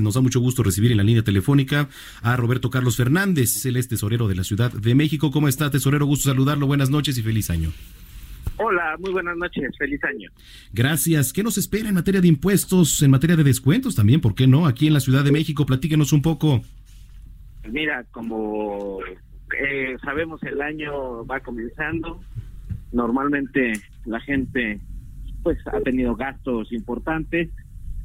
[0.00, 1.88] Nos da mucho gusto recibir en la línea telefónica
[2.22, 5.30] a Roberto Carlos Fernández, él es tesorero de la Ciudad de México.
[5.30, 6.06] ¿Cómo está, tesorero?
[6.06, 6.66] Gusto saludarlo.
[6.66, 7.70] Buenas noches y feliz año.
[8.56, 10.30] Hola, muy buenas noches, feliz año.
[10.72, 11.32] Gracias.
[11.32, 14.20] ¿Qué nos espera en materia de impuestos, en materia de descuentos también?
[14.20, 14.66] ¿Por qué no?
[14.66, 16.62] Aquí en la Ciudad de México, platíquenos un poco.
[17.70, 19.00] Mira, como
[19.58, 22.20] eh, sabemos, el año va comenzando.
[22.92, 23.72] Normalmente
[24.06, 24.80] la gente
[25.42, 27.50] pues ha tenido gastos importantes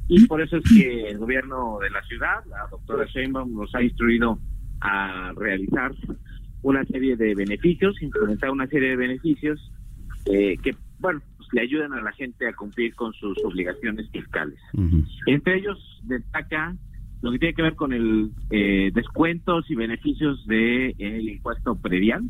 [0.08, 3.82] y por eso es que el gobierno de la ciudad, la doctora Sheinbaum, nos ha
[3.82, 4.38] instruido
[4.80, 5.92] a realizar
[6.62, 9.72] una serie de beneficios, implementar una serie de beneficios
[10.26, 14.58] eh, que, bueno, pues, le ayudan a la gente a cumplir con sus obligaciones fiscales.
[15.26, 16.74] Entre ellos destaca
[17.22, 22.22] lo que tiene que ver con el eh, descuentos y beneficios del el impuesto predial.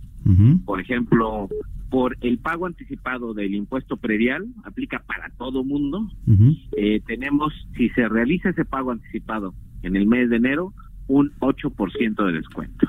[0.64, 1.48] Por ejemplo,
[1.94, 6.10] por el pago anticipado del impuesto predial, aplica para todo mundo.
[6.76, 10.74] Eh, tenemos, si se realiza ese pago anticipado en el mes de enero,
[11.06, 12.88] un 8% de descuento.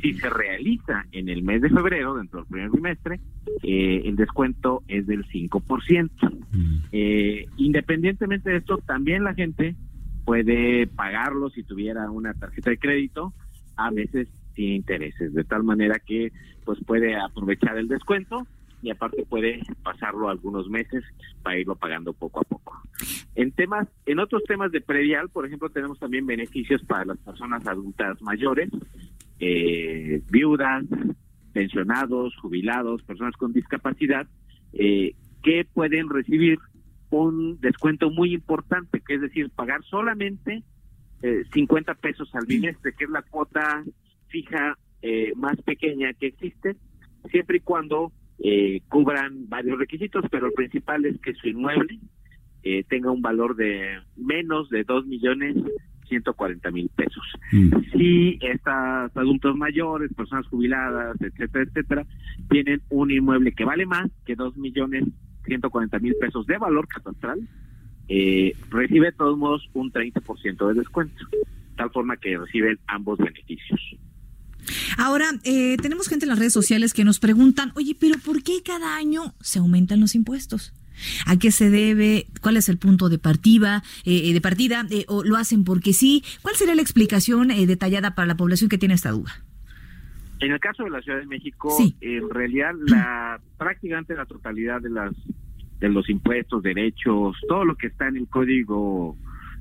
[0.00, 3.20] Si se realiza en el mes de febrero, dentro del primer trimestre,
[3.62, 6.10] eh, el descuento es del 5%.
[6.92, 9.76] eh, independientemente de esto, también la gente
[10.24, 13.34] puede pagarlo si tuviera una tarjeta de crédito,
[13.76, 16.32] a veces sin intereses, de tal manera que
[16.64, 18.46] pues puede aprovechar el descuento
[18.82, 21.02] y aparte puede pasarlo algunos meses
[21.42, 22.82] para irlo pagando poco a poco.
[23.34, 27.66] En temas, en otros temas de predial, por ejemplo, tenemos también beneficios para las personas
[27.66, 28.68] adultas mayores,
[29.40, 30.84] eh, viudas,
[31.52, 34.26] pensionados, jubilados, personas con discapacidad,
[34.74, 36.58] eh, que pueden recibir
[37.10, 40.62] un descuento muy importante, que es decir, pagar solamente
[41.22, 43.82] eh, 50 pesos al bimestre, que es la cuota
[44.28, 46.76] fija eh, más pequeña que existe,
[47.30, 51.98] siempre y cuando eh, cubran varios requisitos, pero el principal es que su inmueble
[52.62, 55.56] eh, tenga un valor de menos de dos millones
[56.08, 57.22] ciento cuarenta mil pesos.
[57.92, 62.06] Si estas adultos mayores, personas jubiladas, etcétera, etcétera,
[62.48, 65.04] tienen un inmueble que vale más que dos millones
[65.44, 67.46] ciento cuarenta mil pesos de valor catastral,
[68.08, 71.26] eh, recibe de todos modos un 30% de descuento,
[71.76, 73.93] tal forma que reciben ambos beneficios.
[74.96, 78.62] Ahora, eh, tenemos gente en las redes sociales que nos preguntan, oye, pero ¿por qué
[78.64, 80.72] cada año se aumentan los impuestos?
[81.26, 82.26] ¿A qué se debe?
[82.40, 83.82] ¿Cuál es el punto de partida?
[84.04, 86.22] Eh, de partida eh, ¿O lo hacen porque sí?
[86.42, 89.32] ¿Cuál sería la explicación eh, detallada para la población que tiene esta duda?
[90.40, 91.96] En el caso de la Ciudad de México, Sí.
[92.00, 95.12] en realidad la prácticamente la totalidad de las
[95.80, 99.16] de los impuestos, derechos, todo lo que está en el código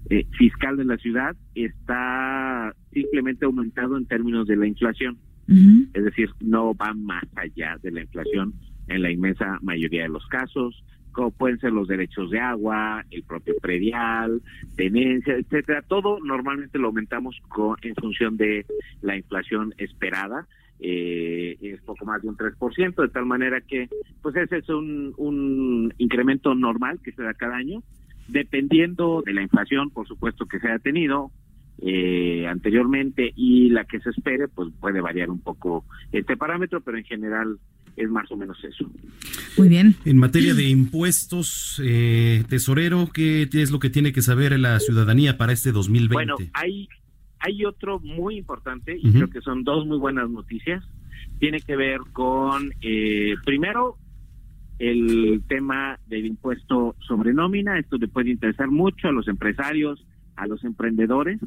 [0.09, 5.17] eh, fiscal de la ciudad está simplemente aumentado en términos de la inflación.
[5.45, 8.53] Es decir, no va más allá de la inflación
[8.87, 13.23] en la inmensa mayoría de los casos, como pueden ser los derechos de agua, el
[13.23, 14.41] propio predial,
[14.75, 15.81] tenencia, etcétera.
[15.81, 18.65] Todo normalmente lo aumentamos con, en función de
[19.01, 20.47] la inflación esperada.
[20.79, 23.87] Eh, es poco más de un 3%, de tal manera que,
[24.21, 27.83] pues ese es un, un incremento normal que se da cada año,
[28.27, 31.31] dependiendo de la inflación, por supuesto, que se haya tenido,
[31.81, 36.97] eh, anteriormente y la que se espere, pues puede variar un poco este parámetro, pero
[36.97, 37.57] en general
[37.97, 38.89] es más o menos eso.
[39.57, 39.95] Muy bien.
[40.05, 45.37] En materia de impuestos, eh, tesorero, ¿qué es lo que tiene que saber la ciudadanía
[45.37, 46.13] para este 2020?
[46.13, 46.87] Bueno, hay,
[47.39, 50.83] hay otro muy importante y creo que son dos muy buenas noticias.
[51.39, 53.97] Tiene que ver con, eh, primero,
[54.79, 57.79] el tema del impuesto sobre nómina.
[57.79, 60.05] Esto le puede interesar mucho a los empresarios,
[60.35, 61.39] a los emprendedores.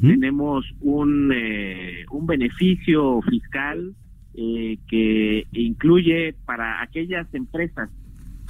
[0.00, 3.94] Tenemos un, eh, un beneficio fiscal
[4.34, 7.88] eh, que incluye para aquellas empresas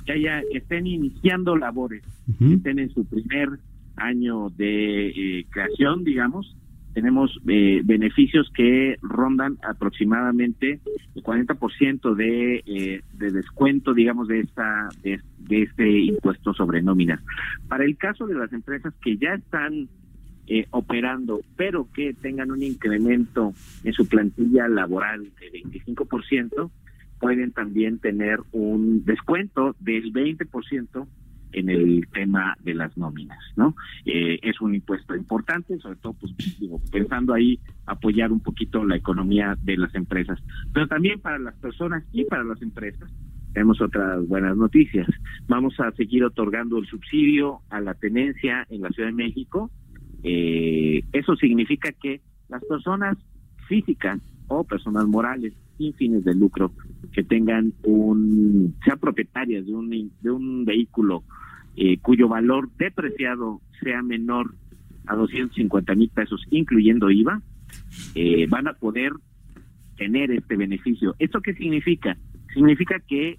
[0.07, 2.03] que, haya, que estén iniciando labores,
[2.39, 2.55] que Ujú.
[2.55, 3.51] estén en su primer
[3.97, 6.57] año de eh, creación, digamos,
[6.97, 10.81] tenemos eh, beneficios que rondan aproximadamente
[11.15, 15.21] el 40% de, eh, de descuento, digamos, de esta de,
[15.51, 17.21] este impuesto sobre nóminas.
[17.69, 19.91] Para el caso de las empresas que ya están
[20.47, 23.53] eh, operando, pero que tengan un incremento
[23.85, 26.71] en su plantilla laboral de 25%,
[27.21, 31.07] pueden también tener un descuento del 20%
[31.53, 33.75] en el tema de las nóminas, ¿no?
[34.05, 38.97] Eh, es un impuesto importante, sobre todo, pues, digo, pensando ahí apoyar un poquito la
[38.97, 40.39] economía de las empresas,
[40.73, 43.11] pero también para las personas y para las empresas.
[43.53, 45.07] Tenemos otras buenas noticias.
[45.49, 49.71] Vamos a seguir otorgando el subsidio a la tenencia en la Ciudad de México.
[50.23, 53.17] Eh, eso significa que las personas
[53.67, 56.73] físicas o personas morales sin fines de lucro
[57.13, 61.25] que tengan un, sean propietarias de un, de un vehículo
[61.77, 64.55] eh, cuyo valor depreciado sea menor
[65.07, 67.41] a 250 mil pesos, incluyendo IVA,
[68.15, 69.13] eh, van a poder
[69.97, 71.15] tener este beneficio.
[71.19, 72.17] ¿Esto qué significa?
[72.53, 73.39] Significa que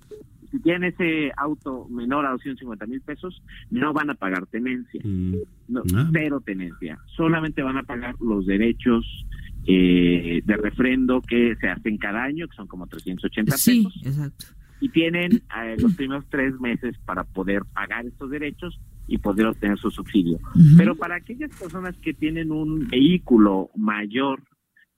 [0.51, 5.35] si tienen ese auto menor a 250 mil pesos, no van a pagar tenencia, mm.
[5.67, 6.09] no, ah.
[6.13, 9.25] cero tenencia, solamente van a pagar los derechos
[9.69, 13.63] eh, de refrendo que se hacen cada año, que son como 380 pesos.
[13.63, 14.45] Sí, exacto.
[14.79, 19.77] Y tienen eh, los primeros tres meses para poder pagar estos derechos y poder obtener
[19.77, 20.39] su subsidio.
[20.77, 24.41] Pero para aquellas personas que tienen un vehículo mayor,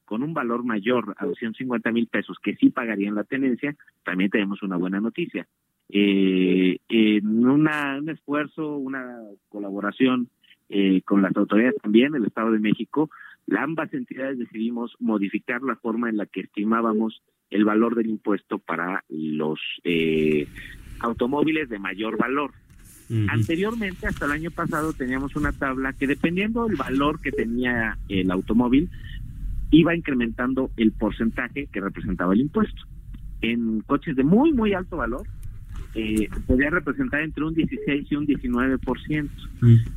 [0.06, 4.62] con un valor mayor a 250 mil pesos, que sí pagarían la tenencia, también tenemos
[4.62, 5.48] una buena noticia.
[5.90, 9.18] Eh, en una, un esfuerzo, una
[9.48, 10.30] colaboración
[10.72, 13.10] eh, con las autoridades también del Estado de México,
[13.58, 19.04] ambas entidades decidimos modificar la forma en la que estimábamos el valor del impuesto para
[19.10, 20.48] los eh,
[21.00, 22.52] automóviles de mayor valor.
[23.30, 28.30] Anteriormente, hasta el año pasado, teníamos una tabla que dependiendo del valor que tenía el
[28.30, 28.88] automóvil,
[29.72, 32.84] iba incrementando el porcentaje que representaba el impuesto.
[33.42, 35.26] En coches de muy, muy alto valor,
[35.96, 39.30] eh, podía representar entre un 16 y un 19%.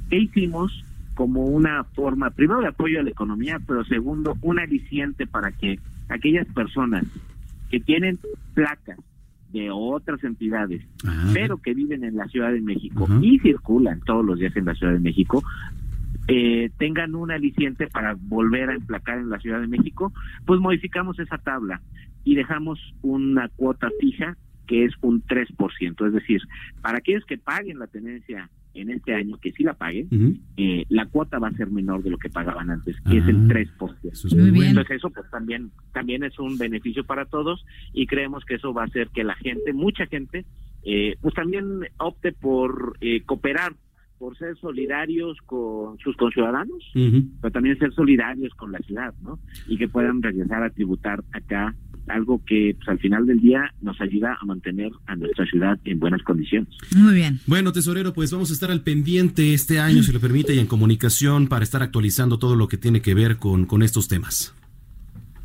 [0.09, 0.85] ¿Qué hicimos?
[1.15, 5.79] Como una forma, primero, de apoyo a la economía, pero segundo, un aliciente para que
[6.09, 7.05] aquellas personas
[7.71, 8.19] que tienen
[8.55, 8.99] placas
[9.53, 10.83] de otras entidades,
[11.35, 14.75] pero que viven en la Ciudad de México y circulan todos los días en la
[14.75, 15.43] Ciudad de México,
[16.29, 20.13] eh, tengan un aliciente para volver a emplacar en la Ciudad de México,
[20.47, 21.83] pues modificamos esa tabla
[22.25, 24.37] y dejamos una cuota fija
[24.67, 26.41] que es un 3%, es decir,
[26.81, 30.09] para aquellos que paguen la tenencia en este año, que sí la paguen,
[30.57, 33.49] eh, la cuota va a ser menor de lo que pagaban antes, que es el
[33.49, 33.69] 3%.
[33.81, 38.07] Ah, eso es muy Entonces eso pues también, también es un beneficio para todos y
[38.07, 40.45] creemos que eso va a hacer que la gente, mucha gente,
[40.85, 43.75] eh, pues también opte por eh, cooperar
[44.19, 49.41] por ser solidarios con sus conciudadanos, pero también ser solidarios con la ciudad, ¿no?
[49.67, 51.75] Y que puedan regresar a tributar acá
[52.09, 55.99] algo que pues, al final del día nos ayuda a mantener a nuestra ciudad en
[55.99, 56.69] buenas condiciones.
[56.97, 57.41] Muy bien.
[57.47, 60.67] Bueno, tesorero, pues vamos a estar al pendiente este año, si lo permite, y en
[60.67, 64.55] comunicación para estar actualizando todo lo que tiene que ver con, con estos temas.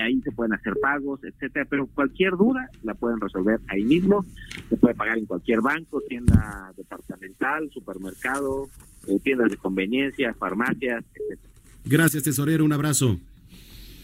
[0.00, 4.24] ahí se pueden hacer pagos, etcétera, pero cualquier duda la pueden resolver ahí mismo,
[4.68, 8.68] se puede pagar en cualquier banco, tienda departamental, supermercado,
[9.08, 11.52] eh, tiendas de conveniencia, farmacias, etcétera.
[11.84, 13.18] Gracias, tesorero, un abrazo.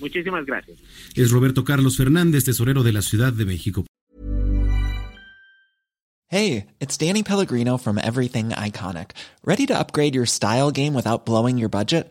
[0.00, 0.78] Muchísimas gracias.
[1.14, 3.84] Es Roberto Carlos Fernández, tesorero de la Ciudad de México.
[6.28, 9.10] Hey, it's Danny Pellegrino from Everything Iconic.
[9.44, 12.10] Ready to upgrade your style game without blowing your budget?